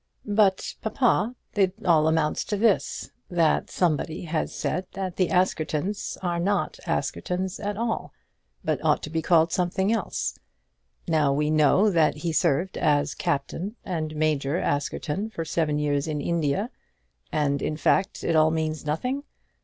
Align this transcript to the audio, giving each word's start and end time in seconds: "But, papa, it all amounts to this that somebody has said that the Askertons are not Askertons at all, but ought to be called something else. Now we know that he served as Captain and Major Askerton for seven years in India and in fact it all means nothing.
"But, 0.25 0.73
papa, 0.81 1.35
it 1.53 1.73
all 1.85 2.07
amounts 2.07 2.43
to 2.45 2.57
this 2.57 3.11
that 3.29 3.69
somebody 3.69 4.23
has 4.23 4.51
said 4.51 4.87
that 4.93 5.15
the 5.17 5.29
Askertons 5.29 6.17
are 6.23 6.39
not 6.39 6.79
Askertons 6.87 7.59
at 7.59 7.77
all, 7.77 8.11
but 8.65 8.83
ought 8.83 9.03
to 9.03 9.11
be 9.11 9.21
called 9.21 9.51
something 9.51 9.93
else. 9.93 10.39
Now 11.07 11.31
we 11.31 11.51
know 11.51 11.91
that 11.91 12.15
he 12.17 12.33
served 12.33 12.79
as 12.79 13.13
Captain 13.13 13.75
and 13.85 14.15
Major 14.15 14.57
Askerton 14.57 15.29
for 15.29 15.45
seven 15.45 15.77
years 15.77 16.07
in 16.07 16.19
India 16.19 16.71
and 17.31 17.61
in 17.61 17.77
fact 17.77 18.23
it 18.23 18.35
all 18.35 18.49
means 18.49 18.83
nothing. 18.83 19.23